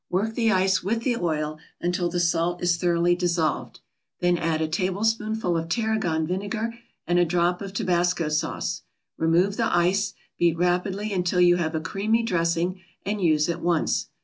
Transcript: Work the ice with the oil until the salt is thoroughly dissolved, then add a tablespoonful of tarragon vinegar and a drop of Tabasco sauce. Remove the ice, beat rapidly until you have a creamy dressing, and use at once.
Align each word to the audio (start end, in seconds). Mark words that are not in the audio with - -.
Work 0.09 0.33
the 0.33 0.51
ice 0.51 0.81
with 0.81 1.03
the 1.03 1.15
oil 1.17 1.59
until 1.79 2.09
the 2.09 2.19
salt 2.19 2.63
is 2.63 2.75
thoroughly 2.77 3.15
dissolved, 3.15 3.81
then 4.19 4.35
add 4.35 4.59
a 4.59 4.67
tablespoonful 4.67 5.55
of 5.55 5.69
tarragon 5.69 6.25
vinegar 6.25 6.73
and 7.05 7.19
a 7.19 7.23
drop 7.23 7.61
of 7.61 7.71
Tabasco 7.71 8.27
sauce. 8.29 8.81
Remove 9.19 9.57
the 9.57 9.65
ice, 9.71 10.15
beat 10.39 10.57
rapidly 10.57 11.13
until 11.13 11.39
you 11.39 11.57
have 11.57 11.75
a 11.75 11.79
creamy 11.79 12.23
dressing, 12.23 12.81
and 13.05 13.21
use 13.21 13.47
at 13.47 13.61
once. 13.61 14.07